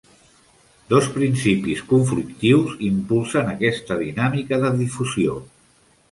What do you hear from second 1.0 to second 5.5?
principis conflictius impulsen aquesta dinàmica de difusió.